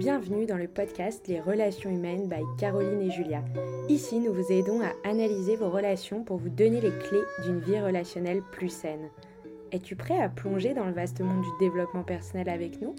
[0.00, 3.44] Bienvenue dans le podcast Les relations humaines by Caroline et Julia.
[3.90, 7.78] Ici, nous vous aidons à analyser vos relations pour vous donner les clés d'une vie
[7.78, 9.10] relationnelle plus saine.
[9.72, 12.96] Es-tu prêt à plonger dans le vaste monde du développement personnel avec nous?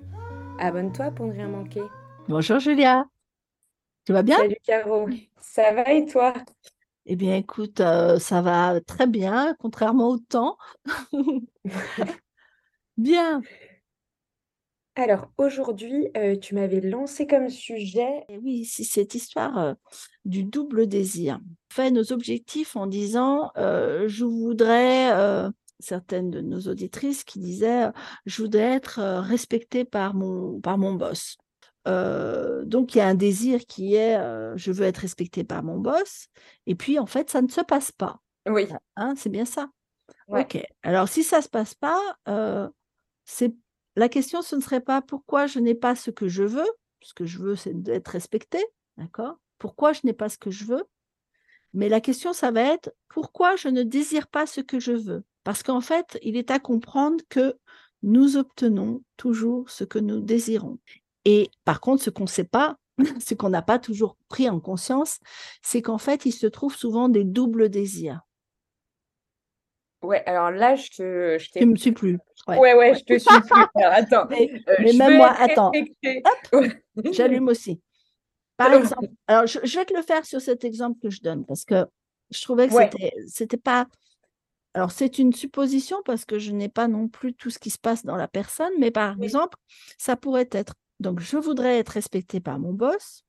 [0.60, 1.82] Abonne-toi pour ne rien manquer.
[2.29, 3.07] Bonjour Julia.
[4.05, 4.38] Tu vas bien?
[4.38, 5.09] Salut Caro.
[5.39, 6.36] Ça va et toi?
[7.07, 10.55] Eh bien écoute, euh, ça va très bien, contrairement au temps.
[12.95, 13.41] bien.
[14.96, 18.25] Alors aujourd'hui, euh, tu m'avais lancé comme sujet.
[18.28, 19.74] Et oui, c'est cette histoire euh,
[20.25, 21.39] du double désir.
[21.42, 27.88] On fait nos objectifs en disant euh, je voudrais, certaines de nos auditrices qui disaient
[28.25, 31.37] je voudrais être respectée par mon, par mon boss.
[31.86, 34.17] Donc il y a un désir qui est
[34.58, 36.28] je veux être respectée par mon boss,
[36.67, 38.20] et puis en fait ça ne se passe pas.
[38.45, 38.67] Oui,
[38.98, 39.70] Hein, c'est bien ça?
[40.28, 40.42] ouais.
[40.42, 40.62] Ok.
[40.84, 42.00] Alors si ça se passe pas,
[43.23, 43.53] c'est
[44.02, 46.67] la question, ce ne serait pas pourquoi je n'ai pas ce que je veux.
[47.02, 48.58] Ce que je veux, c'est d'être respecté,
[48.97, 49.36] d'accord?
[49.59, 50.84] Pourquoi je n'ai pas ce que je veux?
[51.76, 55.23] Mais la question, ça va être pourquoi je ne désire pas ce que je veux?
[55.44, 57.56] Parce qu'en fait, il est à comprendre que
[58.02, 60.80] nous obtenons toujours ce que nous désirons.
[61.26, 62.80] Et par contre, ce qu'on ne sait pas,
[63.20, 65.20] ce qu'on n'a pas toujours pris en conscience,
[65.61, 68.22] c'est qu'en fait, il se trouve souvent des doubles désirs.
[70.02, 72.18] Ouais, alors là, je te, je Tu me suis plus.
[72.48, 72.58] Ouais.
[72.58, 73.66] Ouais, ouais, je te suis plus.
[73.76, 76.24] Alors, attends, Mais, euh, mais même moi, attends, respectée.
[77.14, 77.82] j'allume aussi.
[78.58, 81.46] Par exemple, alors je, je vais te le faire sur cet exemple que je donne
[81.46, 81.86] parce que
[82.32, 82.90] je trouvais que Ouais.
[82.92, 83.88] c'était, c'était pas.
[84.74, 87.80] Alors c'est une supposition parce que je n'ai pas non plus tout ce qui se
[87.80, 89.26] passe dans la personne, mais par Oui.
[89.26, 89.58] exemple,
[89.98, 90.74] ça pourrait être.
[91.00, 93.24] Donc je voudrais être respectée par mon boss.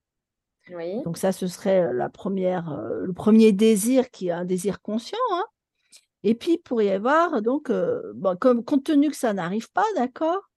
[0.70, 4.80] Oui, Donc ça, ce serait la première, euh, le premier désir qui est un désir
[4.80, 5.18] conscient.
[5.32, 5.44] hein.
[6.24, 9.70] Et puis, il pourrait y avoir, donc, euh, bon, comme, compte tenu que ça n'arrive
[9.72, 10.50] pas, d'accord,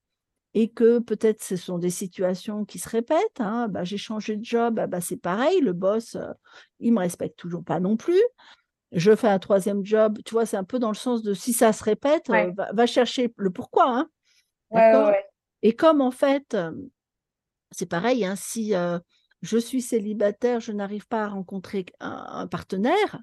[0.54, 4.46] et que peut-être ce sont des situations qui se répètent, hein, bah, j'ai changé de
[4.46, 6.32] job, ah bah, c'est pareil, le boss, euh,
[6.80, 8.22] il me respecte toujours pas non plus.
[8.92, 11.52] Je fais un troisième job, tu vois, c'est un peu dans le sens de si
[11.52, 14.10] ça se répète, euh, va, va chercher le pourquoi, hein,
[14.72, 15.26] ouais, ouais.
[15.64, 16.56] Et comme en fait,
[17.72, 18.74] c'est pareil, hein, si
[19.42, 23.20] je suis célibataire, je n'arrive pas à rencontrer un, un partenaire,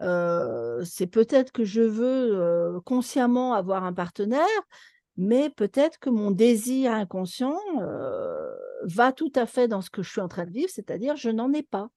[0.00, 4.46] euh, c'est peut-être que je veux euh, consciemment avoir un partenaire,
[5.16, 8.54] mais peut-être que mon désir inconscient euh,
[8.84, 11.30] va tout à fait dans ce que je suis en train de vivre, c'est-à-dire je
[11.30, 11.88] n'en ai pas.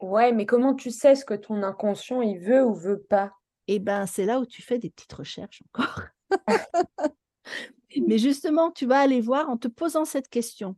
[0.00, 3.32] Ouais, mais comment tu sais ce que ton inconscient il veut ou veut pas?
[3.66, 6.02] Et ben c'est là où tu fais des petites recherches encore.
[8.08, 10.76] Mais justement, tu vas aller voir en te posant cette question,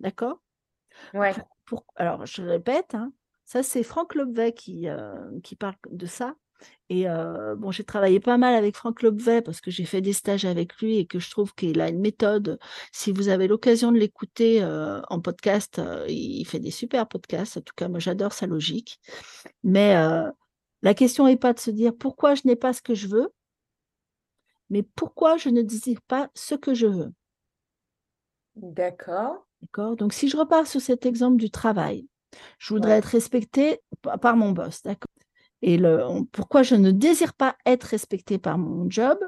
[0.00, 0.42] d'accord?
[1.14, 3.12] Ouais, Pour- pour- alors, je répète, hein,
[3.44, 6.36] ça c'est Franck Lobvet qui, euh, qui parle de ça.
[6.88, 10.12] Et euh, bon, j'ai travaillé pas mal avec Franck Lobvet parce que j'ai fait des
[10.12, 12.58] stages avec lui et que je trouve qu'il a une méthode.
[12.92, 17.56] Si vous avez l'occasion de l'écouter euh, en podcast, euh, il fait des super podcasts.
[17.56, 19.00] En tout cas, moi j'adore sa logique.
[19.62, 19.94] Mais
[20.82, 23.28] la question n'est pas de se dire pourquoi je n'ai pas ce que je veux,
[24.68, 27.12] mais pourquoi je ne désire pas ce que je veux.
[28.56, 29.46] d'accord.
[29.62, 29.96] D'accord?
[29.96, 32.06] Donc, si je repars sur cet exemple du travail,
[32.58, 35.08] je voudrais Ouais, être respectée pa- par mon boss, d'accord?
[35.62, 39.18] Et le, on- pourquoi je ne désire pas être respectée par mon job,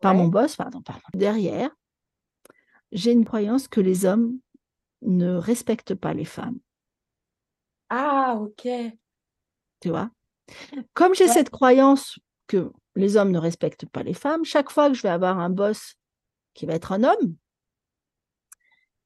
[0.00, 1.02] par mon boss, pardon, pardon.
[1.14, 1.70] Derrière,
[2.92, 4.38] j'ai une croyance que les hommes
[5.02, 6.58] ne respectent pas les femmes,
[7.88, 8.64] Ah, ok.
[9.80, 10.10] tu vois?
[10.94, 12.18] Comme j'ai Ouais, cette croyance
[12.48, 15.50] que les hommes ne respectent pas les femmes, chaque fois que je vais avoir un
[15.50, 15.96] boss
[16.54, 17.36] qui va être un homme,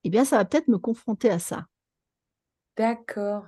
[0.04, 1.66] eh bien, ça va peut-être me confronter à ça.
[2.76, 3.44] D'accord.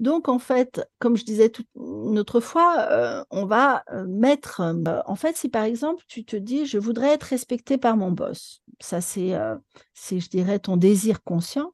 [0.00, 4.60] Donc, en fait, comme je disais tout, une autre fois, euh, on va euh, mettre,
[4.60, 8.10] euh, en fait, si par exemple, tu te dis, je voudrais être respecté par mon
[8.10, 9.38] boss, ça c'est,
[9.94, 11.70] je dirais, ton désir conscient.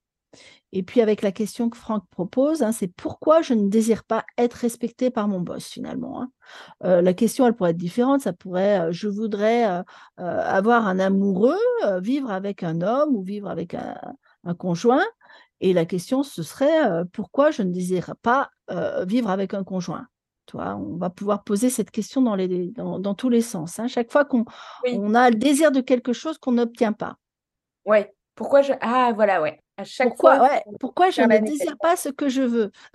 [0.72, 4.27] Et puis, avec la question que Franck propose, hein, c'est pourquoi je ne désire pas
[4.37, 6.21] être respecté par mon boss, finalement.
[6.21, 7.00] hein.
[7.03, 8.21] La question, elle pourrait être différente.
[8.21, 9.83] Ça pourrait, je voudrais
[10.19, 11.56] avoir un amoureux,
[12.03, 15.04] vivre avec un homme ou vivre avec un conjoint.
[15.60, 19.65] Et la question, ce serait euh, pourquoi je ne désire pas euh, vivre avec un
[19.65, 20.07] conjoint.
[20.47, 23.78] Toi, on va pouvoir poser cette question dans, les, dans, dans tous les sens.
[23.78, 23.87] hein.
[23.89, 24.45] Chaque fois qu'on
[24.84, 27.16] Oui, on a le désir de quelque chose qu'on n'obtient pas.
[27.84, 28.15] ouais.
[28.34, 28.72] Pourquoi je...
[28.81, 29.60] Ah, voilà, ouais.
[29.77, 32.71] À chaque Pourquoi, fois, ouais, pourquoi je ne désire pas ce que je veux?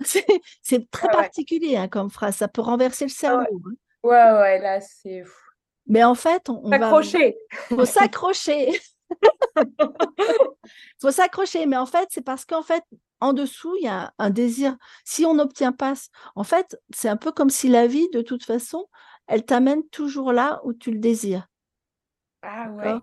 [0.62, 1.12] C'est très ouais.
[1.12, 2.36] particulier hein, comme phrase.
[2.36, 3.44] Ça peut renverser le Ah ouais.
[3.44, 3.60] cerveau.
[3.66, 3.72] hein.
[4.02, 5.22] Ouais, ouais, là, c'est...
[5.86, 7.02] Mais en fait, on, on va
[7.68, 8.72] faut s'accrocher.
[11.00, 11.66] faut s'accrocher.
[11.66, 12.84] Mais en fait, c'est parce qu'en fait,
[13.20, 14.76] en dessous, il y a un désir.
[15.04, 15.94] Si on n'obtient pas,
[16.34, 18.86] en fait, c'est un peu comme si la vie, de toute façon,
[19.26, 21.48] elle t'amène toujours là où tu le désires.
[22.42, 22.94] Ah ouais.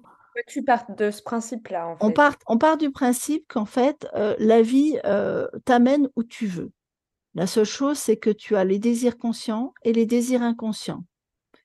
[0.48, 2.06] Tu pars de ce principe-là, en fait.
[2.06, 6.48] On part, on part du principe qu'en fait, euh, la vie euh, t'amène où tu
[6.48, 6.72] veux.
[7.36, 11.04] La seule chose, c'est que tu as les désirs conscients et les désirs inconscients.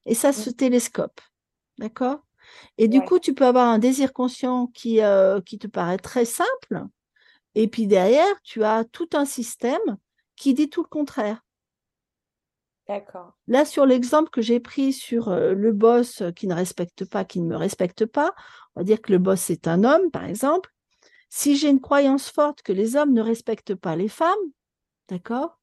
[0.04, 1.20] Et ça se télescope.
[1.78, 2.25] D'accord?
[2.78, 6.24] Et du coup, tu peux avoir un désir conscient qui, euh, qui te paraît très
[6.24, 6.84] simple.
[7.54, 9.96] Et puis derrière, tu as tout un système
[10.36, 11.42] qui dit tout le contraire.
[12.86, 13.32] D'accord.
[13.48, 17.48] Là, sur l'exemple que j'ai pris sur le boss qui ne respecte pas, qui ne
[17.48, 18.32] me respecte pas,
[18.76, 20.70] on va dire que le boss est un homme, par exemple.
[21.28, 24.34] Si j'ai une croyance forte que les hommes ne respectent pas les femmes,
[25.08, 25.58] d'accord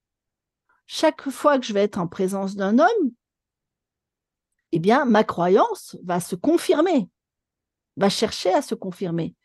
[0.85, 3.11] Chaque fois que je vais être en présence d'un homme,
[4.75, 7.09] eh bien, ma croyance va se confirmer,
[7.95, 9.35] va chercher à se confirmer.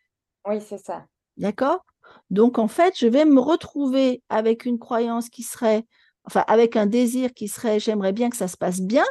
[0.46, 1.06] Oui, c'est ça.
[1.36, 1.84] D'accord?
[2.30, 5.84] Donc, en fait, je vais me retrouver avec une croyance qui serait
[6.25, 9.06] enfin avec un désir qui serait j'aimerais bien que ça se passe bien,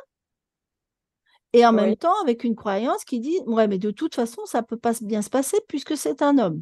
[1.54, 4.62] et en même temps avec une croyance qui dit ouais mais de toute façon ça
[4.62, 6.62] peut pas bien se passer puisque c'est un homme.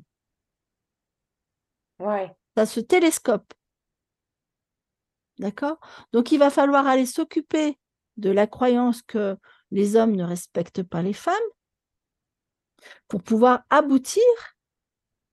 [2.00, 2.34] Ouais.
[2.56, 3.54] Ça se télescope.
[5.40, 5.78] D'accord?
[6.14, 7.78] Donc il va falloir aller s'occuper
[8.18, 9.38] de la croyance que
[9.72, 11.36] les hommes ne respectent pas les femmes
[13.08, 14.24] pour pouvoir aboutir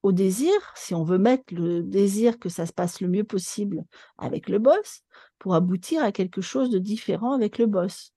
[0.02, 3.84] au désir, si on veut mettre le désir que ça se passe le mieux possible
[4.19, 5.02] avec le boss,
[5.38, 8.12] pour aboutir à quelque chose de différent avec le boss.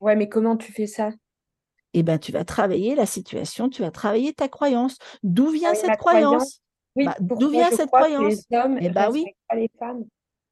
[0.00, 1.10] Ouais, mais comment tu fais ça?
[1.92, 4.96] Eh bien, tu vas travailler la situation, tu vas travailler ta croyance.
[5.22, 6.60] D'où vient cette croyance,
[6.94, 8.44] oui, bah, D'où vient cette croyance?
[8.50, 9.26] les hommes eh ben, oui.
[9.48, 10.04] pas les femmes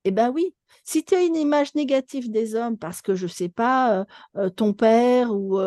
[0.04, 0.54] eh bien oui,
[0.84, 4.04] si tu as une image négative des hommes parce que, je ne sais pas,
[4.56, 5.58] ton père ou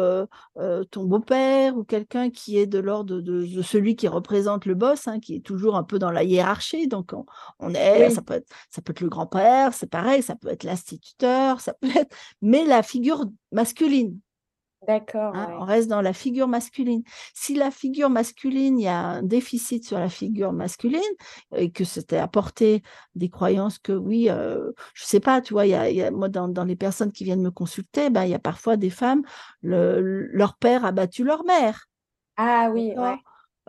[0.92, 5.20] ton beau-père ou quelqu'un qui est de l'ordre de, celui qui représente le boss, hein,
[5.20, 7.14] qui est toujours un peu dans la hiérarchie, donc
[7.60, 10.64] on, est, ça, peut être, ça peut être le grand-père, c'est pareil, ça peut être
[10.64, 14.20] l'instituteur, ça peut être, mais la figure masculine,
[14.86, 15.36] D'accord.
[15.36, 17.02] Hein, on reste dans la figure masculine.
[17.34, 21.02] Si la figure masculine, il y a un déficit sur la figure masculine
[21.56, 22.84] et que c'était apporté
[23.16, 26.64] des croyances que oui, euh, je sais pas, tu vois, il y a, moi dans,
[26.64, 29.24] les personnes qui viennent me consulter, ben, il y a parfois des femmes,
[29.62, 31.88] leur père a battu leur mère.
[32.38, 32.94] Ah oui,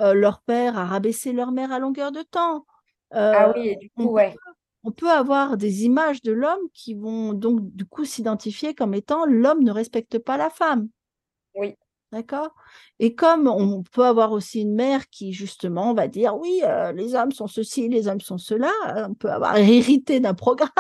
[0.01, 2.67] euh, leur père a rabaissé leur mère à longueur de temps.
[3.11, 4.37] ah oui, du coup, ouais.
[4.85, 9.25] on peut avoir des images de l'homme qui vont donc du coup s'identifier comme étant
[9.25, 10.89] l'homme ne respecte pas la femme.
[11.59, 11.75] Oui.
[12.11, 12.55] D'accord?
[13.01, 17.15] Et comme on peut avoir aussi une mère qui, justement, va dire oui, euh, les
[17.15, 18.73] hommes sont ceci, les hommes sont cela,
[19.09, 20.71] on peut avoir hérité d'un programme.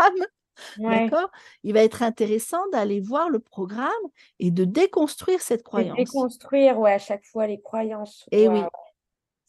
[0.78, 1.30] D'accord?
[1.62, 3.92] Il va être intéressant d'aller voir le programme
[4.40, 5.96] et de déconstruire cette croyance.
[5.96, 8.26] déconstruire, ouais, à chaque fois les croyances.
[8.32, 8.60] Et oui.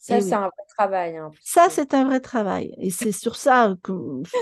[0.00, 1.16] Ça, c'est un vrai travail.
[1.18, 2.74] Hein, ça, c'est un vrai travail.
[2.78, 3.92] Et c'est sur ça que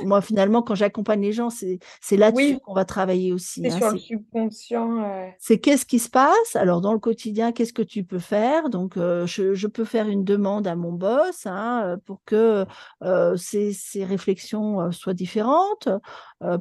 [0.04, 3.62] moi, finalement, quand j'accompagne les gens, c'est là-dessus qu'on va travailler aussi.
[3.62, 5.32] C'est hein, sur le subconscient.
[5.40, 6.54] C'est qu'est-ce qui se passe?
[6.54, 8.70] Alors, dans le quotidien, qu'est-ce que tu peux faire?
[8.70, 12.64] Donc, euh, je, peux faire une demande à mon boss hein, euh, pour que
[13.02, 13.74] euh, ces,
[14.04, 15.88] réflexions soient différentes,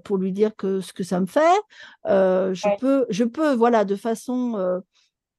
[0.04, 1.62] pour lui dire que ce que ça me fait.
[2.06, 4.82] je, peux, je peux, voilà, de façon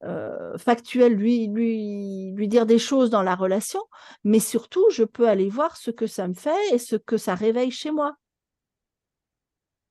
[0.05, 3.81] euh, factuel, lui, lui, lui dire des choses dans la relation,
[4.25, 7.35] mais surtout, je peux aller voir ce que ça me fait et ce que ça
[7.35, 8.17] réveille chez moi.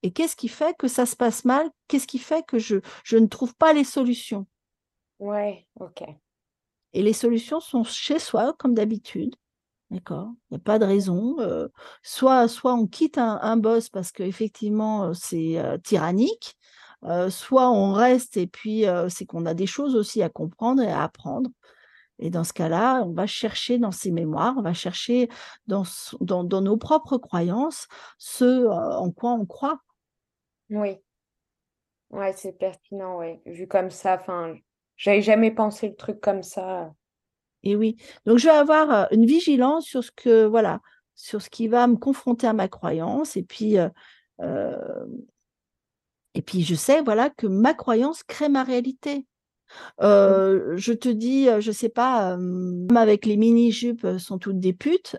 [0.03, 1.69] Et qu'est-ce qui fait que ça se passe mal?
[1.87, 4.47] Qu'est-ce qui fait que je, je ne trouve pas les solutions?
[5.19, 6.03] Ouais, ok.
[6.93, 9.35] Et les solutions sont chez soi, comme d'habitude.
[9.89, 10.31] D'accord?
[10.49, 11.39] Il n'y a pas de raison.
[11.39, 11.67] Euh,
[12.03, 15.57] soit, soit on quitte un, boss parce qu'effectivement, euh, c'est
[17.29, 21.03] soit on reste et puis c'est qu'on a des choses aussi à comprendre et à
[21.03, 21.49] apprendre.
[22.19, 25.29] Et dans ce cas-là, on va chercher dans ses mémoires, on va chercher
[25.67, 25.83] dans,
[26.19, 27.87] dans, nos propres croyances
[28.17, 29.79] ce en quoi on croit.
[30.69, 30.97] Oui.
[32.09, 33.41] Ouais, c'est pertinent, ouais.
[33.45, 34.55] Vu comme ça, enfin,
[34.95, 36.93] j'avais jamais pensé le truc comme ça.
[37.63, 37.97] Et oui.
[38.25, 40.79] Donc, je vais avoir une vigilance sur ce que, voilà,
[41.15, 43.35] sur ce qui va me confronter à ma croyance.
[43.35, 43.75] Et puis,
[46.37, 49.25] et puis, je sais voilà, que ma croyance crée ma réalité.
[49.99, 50.77] Mmh.
[50.77, 52.37] je te dis, je ne sais pas,
[52.95, 55.17] avec les mini-jupes sont toutes des putes.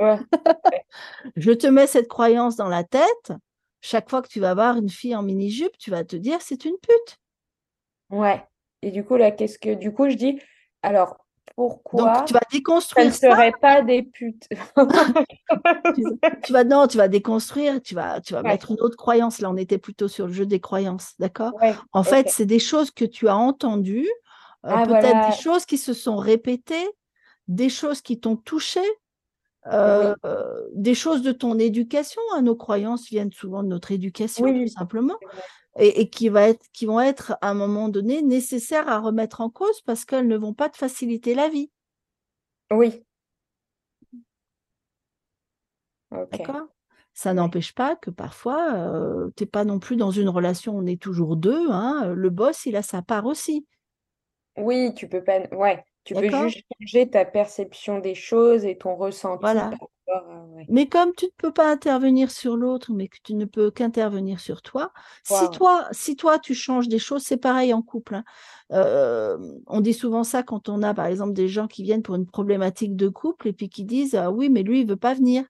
[1.36, 3.32] je te mets cette croyance dans la tête.
[3.80, 6.64] Chaque fois que tu vas voir une fille en mini-jupe, tu vas te dire c'est
[6.64, 7.16] une pute.
[8.10, 8.44] Ouais.
[8.82, 9.74] Et du coup, là, qu'est-ce que.
[9.74, 10.40] Du coup, je dis,
[10.82, 11.24] alors,
[11.60, 13.28] pourquoi Donc, tu vas déconstruire ça.
[13.28, 14.48] ne seraient pas des putes?
[16.44, 19.42] tu, vas, non, tu vas déconstruire, tu vas, tu vas mettre une autre croyance.
[19.42, 21.52] Là, on était plutôt sur le jeu des croyances, d'accord?
[21.92, 24.08] En fait, c'est des choses que tu as entendues,
[24.64, 26.88] euh, ah, peut-être des choses qui se sont répétées,
[27.46, 28.80] des choses qui t'ont touché,
[29.66, 30.14] euh,
[30.72, 32.22] des choses de ton éducation.
[32.32, 32.40] Hein.
[32.40, 35.18] Nos croyances viennent souvent de notre éducation, tout simplement.
[35.80, 39.50] Et, qui, va être, qui vont être à un moment donné nécessaires à remettre en
[39.50, 41.70] cause parce qu'elles ne vont pas te faciliter la vie.
[42.70, 43.04] Oui.
[46.10, 46.68] D'accord?
[47.12, 50.86] Ça n'empêche pas que parfois, euh, tu n'es pas non plus dans une relation, on
[50.86, 51.70] est toujours deux.
[51.70, 53.66] Hein, le boss, il a sa part aussi.
[54.56, 55.40] Oui, tu peux pas.
[55.52, 59.70] Ouais, tu peux juste changer ta perception des choses et ton ressenti Voilà.
[60.68, 64.40] Mais comme tu ne peux pas intervenir sur l'autre, mais que tu ne peux qu'intervenir
[64.40, 64.92] sur toi,
[65.24, 68.16] si toi, si toi tu changes des choses, c'est pareil en couple.
[68.16, 68.24] Hein.
[68.72, 72.14] Euh, on dit souvent ça quand on a par exemple des gens qui viennent pour
[72.14, 75.14] une problématique de couple et puis qui disent ah oui, mais lui il veut pas
[75.14, 75.44] venir.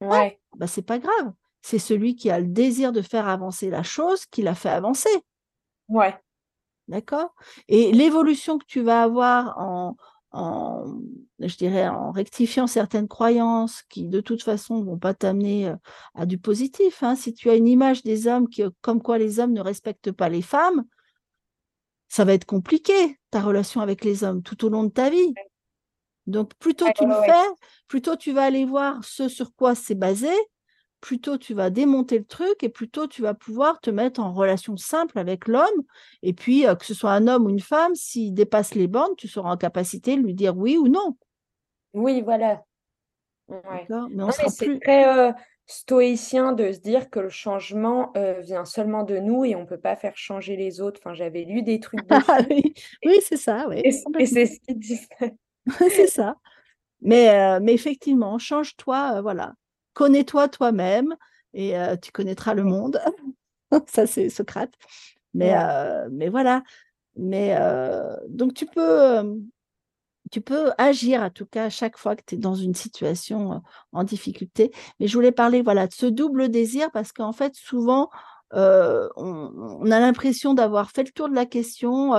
[0.00, 0.40] Ouais.
[0.56, 1.32] bah c'est pas grave.
[1.60, 5.10] C'est celui qui a le désir de faire avancer la chose qui l'a fait avancer.
[5.88, 6.14] Ouais.
[6.88, 7.34] D'accord?
[7.68, 9.96] Et l'évolution que tu vas avoir en,
[10.32, 10.84] en,
[11.38, 15.76] je dirais, en rectifiant certaines croyances qui, de toute façon, ne vont pas t'amener euh,
[16.14, 17.02] à du positif.
[17.02, 17.16] Hein.
[17.16, 20.28] Si tu as une image des hommes qui, comme quoi les hommes ne respectent pas
[20.28, 20.84] les femmes,
[22.08, 25.34] ça va être compliqué, ta relation avec les hommes, tout au long de ta vie.
[26.26, 27.48] Donc, plutôt tu le fais,
[27.88, 30.30] plutôt tu vas aller voir ce sur quoi c'est basé,
[31.02, 34.76] plutôt tu vas démonter le truc et plutôt tu vas pouvoir te mettre en relation
[34.78, 35.82] simple avec l'homme.
[36.22, 39.14] Et puis, euh, que ce soit un homme ou une femme, s'il dépasse les bornes,
[39.18, 41.16] tu seras en capacité de lui dire oui ou non.
[41.92, 42.62] Oui, voilà.
[43.48, 43.86] Mais
[44.48, 45.32] c'est très euh,
[45.66, 49.66] stoïcien de se dire que le changement euh, vient seulement de nous et on ne
[49.66, 51.00] peut pas faire changer les autres.
[51.04, 52.00] Enfin, j'avais lu des trucs
[52.50, 53.66] oui, oui c'est ça.
[53.68, 53.82] Oui.
[53.84, 54.58] Et, c'est ce
[55.90, 56.36] c'est ça.
[57.00, 59.54] Mais, mais effectivement, change-toi, voilà
[59.94, 61.14] connais-toi toi-même
[61.54, 63.00] et euh, tu connaîtras le monde.
[63.86, 64.72] Ça, c'est Socrate.
[65.34, 66.62] Mais, euh, mais voilà.
[67.16, 69.38] Mais euh, donc, tu peux,
[70.30, 73.62] tu peux agir, à tout cas, à chaque fois que tu es dans une situation
[73.92, 74.72] en difficulté.
[74.98, 78.10] Mais je voulais parler voilà, de ce double désir parce qu'en fait, souvent,
[78.52, 82.14] on, a l'impression d'avoir fait le tour de la question.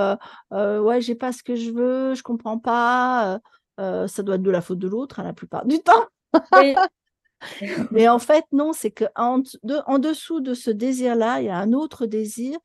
[0.52, 3.40] Euh, ouais, j'ai pas ce que je veux, je comprends pas.
[3.78, 6.08] ça doit être de la faute de l'autre hein, la plupart du temps.
[7.90, 9.42] Mais en fait, non, c'est qu'en
[9.86, 12.58] en dessous de ce désir-là, il y a un autre désir.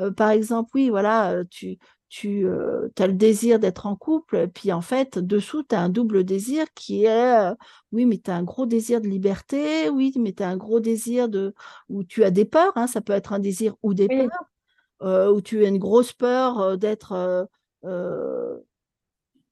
[0.00, 1.78] Euh, par exemple, oui, voilà, euh, tu,
[2.08, 5.88] tu euh, as le désir d'être en couple, puis en fait, dessous, tu as un
[5.88, 7.50] double désir qui est,
[7.92, 10.80] oui, mais tu as un gros désir de liberté, oui, mais tu as un gros
[10.80, 11.54] désir de,
[11.88, 15.40] où tu as des peurs, hein, ça peut être un désir ou des peurs, où
[15.40, 17.48] tu as une grosse peur d'être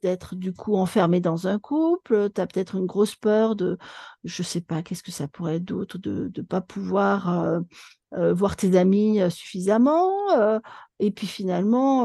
[0.05, 3.79] d'être du coup enfermé dans un couple, tu as peut-être une grosse peur de,
[4.23, 7.61] je sais pas, qu'est-ce que ça pourrait être d'autre, de ne pas pouvoir euh,
[8.13, 10.61] euh, voir tes amis euh, suffisamment,
[10.99, 12.05] et puis finalement,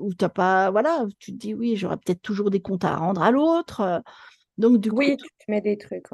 [0.00, 3.22] ou t'as pas, voilà, tu te dis oui, j'aurais peut-être toujours des comptes à rendre
[3.22, 4.02] à l'autre.
[4.56, 6.06] Donc du oui, tu te mets des trucs.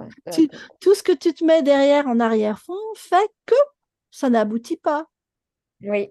[0.80, 3.54] tout ce que tu te mets derrière en arrière-fond fait que
[4.10, 5.06] ça n'aboutit pas.
[5.82, 6.10] Oui,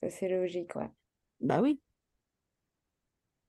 [0.00, 0.90] ça c'est logique, ouais.
[1.40, 1.80] Bah oui.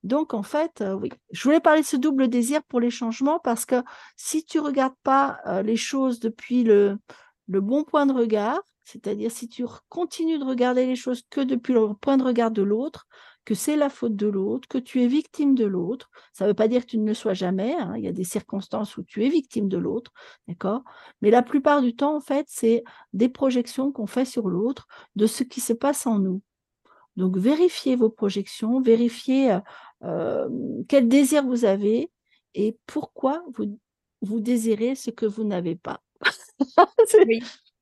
[0.04, 3.40] Donc, en fait, euh, oui, je voulais parler de ce double désir pour les changements
[3.40, 3.84] parce que
[4.16, 7.00] si tu ne regardes pas euh, les choses depuis le,
[7.48, 11.94] bon point de regard, c'est-à-dire si tu continues de regarder les choses que depuis le
[11.96, 13.08] point de regard de l'autre,
[13.48, 16.10] que c'est la faute de l'autre, que tu es victime de l'autre.
[16.34, 17.76] Ça ne veut pas dire que tu ne le sois jamais.
[17.76, 20.12] Hein, il y a des circonstances où tu es victime de l'autre,
[20.50, 20.84] d'accord?
[21.22, 25.28] Mais la plupart du temps, en fait, c'est des projections qu'on fait sur l'autre de
[25.28, 26.42] ce qui se passe en nous.
[27.16, 29.60] Donc, vérifiez vos projections, vérifiez
[30.04, 30.50] euh,
[30.88, 32.12] quel désir vous avez
[32.54, 33.80] et pourquoi vous,
[34.22, 36.02] vous désirez ce que vous n'avez pas?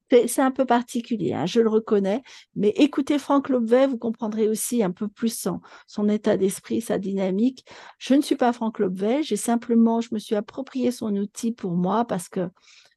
[0.09, 2.21] c'est un peu particulier, hein, je le reconnais,
[2.55, 6.99] mais écoutez Franck Lobvet, vous comprendrez aussi un peu plus son, son état d'esprit, sa
[6.99, 7.65] dynamique.
[7.97, 11.71] Je ne suis pas Franck Lobvet, j'ai simplement, je me suis approprié son outil pour
[11.71, 12.49] moi parce que,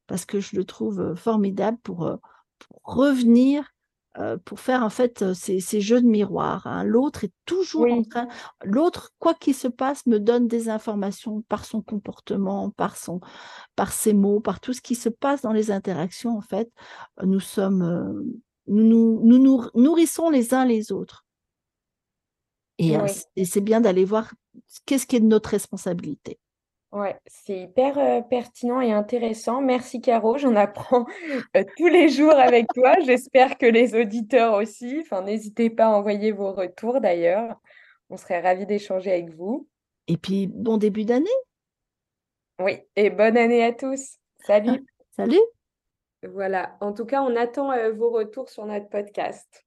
[0.07, 2.19] parce que je le trouve formidable pour,
[2.59, 3.65] pour revenir
[4.17, 6.67] euh, pour faire en fait ces, jeux de miroir.
[6.67, 6.83] Hein.
[6.83, 8.27] L'autre est toujours en train,
[8.65, 13.21] l'autre, quoi qu'il se passe, me donne des informations par son comportement, par, son,
[13.77, 16.37] par ses mots, par tout ce qui se passe dans les interactions.
[16.37, 16.71] En fait,
[17.23, 18.25] nous sommes, euh,
[18.67, 21.25] nous, nous, nous, nourrissons les uns les autres.
[22.79, 22.97] Et,
[23.37, 24.33] et c'est bien d'aller voir
[24.87, 26.39] qu'est-ce qui est de notre responsabilité.
[26.91, 29.61] Ouais, c'est hyper euh, pertinent et intéressant.
[29.61, 31.05] Merci Caro, j'en apprends
[31.57, 32.95] euh, tous les jours avec toi.
[33.05, 35.01] J'espère que les auditeurs aussi.
[35.03, 37.57] Enfin, n'hésitez pas à envoyer vos retours d'ailleurs.
[38.09, 39.69] On serait ravis d'échanger avec vous.
[40.07, 41.29] Et puis, bon début d'année.
[42.59, 44.17] Oui, et bonne année à tous.
[44.47, 44.85] Salut.
[45.15, 45.41] Salut.
[46.23, 49.67] Voilà, en tout cas, on attend euh, vos retours sur notre podcast.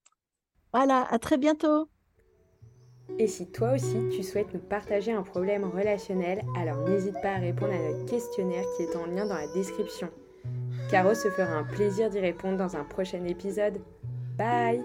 [0.74, 1.88] Voilà, à très bientôt.
[3.20, 7.38] Et si toi aussi tu souhaites nous partager un problème relationnel, alors n'hésite pas à
[7.38, 10.10] répondre à notre questionnaire qui est en lien dans la description.
[10.90, 13.80] Caro se fera un plaisir d'y répondre dans un prochain épisode.
[14.38, 14.84] Bye